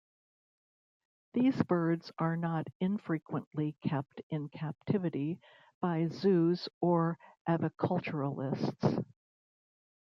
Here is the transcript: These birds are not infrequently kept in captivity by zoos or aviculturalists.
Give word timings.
These 1.35 1.61
birds 1.61 2.11
are 2.17 2.35
not 2.35 2.65
infrequently 2.79 3.73
kept 3.87 4.19
in 4.31 4.49
captivity 4.49 5.39
by 5.79 6.07
zoos 6.07 6.67
or 6.79 7.19
aviculturalists. 7.47 9.03